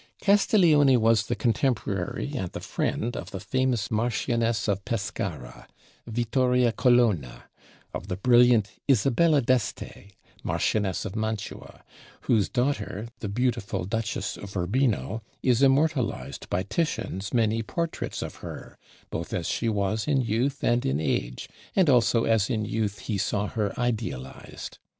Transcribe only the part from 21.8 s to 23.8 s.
also as in youth he saw her